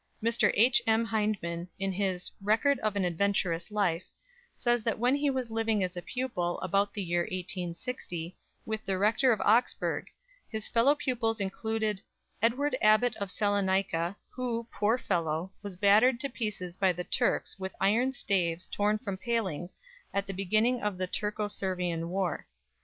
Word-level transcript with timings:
Mr. 0.23 0.49
H.M. 0.55 1.05
Hyndman, 1.05 1.67
in 1.77 1.91
his 1.91 2.31
"Record 2.41 2.79
of 2.79 2.95
an 2.95 3.05
Adventurous 3.05 3.69
Life," 3.69 4.03
says 4.55 4.81
that 4.83 4.97
when 4.97 5.13
he 5.15 5.29
was 5.29 5.51
living 5.51 5.83
as 5.83 5.95
a 5.95 6.01
pupil, 6.01 6.59
about 6.61 6.91
the 6.91 7.03
year 7.03 7.21
1860, 7.21 8.35
with 8.65 8.83
the 8.83 8.97
Rector 8.97 9.31
of 9.31 9.39
Oxburgh, 9.41 10.07
his 10.49 10.67
fellow 10.67 10.95
pupils 10.95 11.39
included 11.39 12.01
"Edward 12.41 12.75
Abbott 12.81 13.15
of 13.17 13.29
Salonica, 13.29 14.15
who, 14.31 14.65
poor 14.71 14.97
fellow, 14.97 15.51
was 15.61 15.75
battered 15.75 16.19
to 16.21 16.29
pieces 16.29 16.77
by 16.77 16.91
the 16.91 17.03
Turks 17.03 17.59
with 17.59 17.75
iron 17.79 18.11
staves 18.11 18.67
torn 18.67 18.97
from 18.97 19.17
palings 19.17 19.75
at 20.15 20.25
the 20.25 20.33
beginning 20.33 20.81
of 20.81 20.97
the 20.97 21.05
Turco 21.05 21.47
Servian 21.47 22.09
War. 22.09 22.47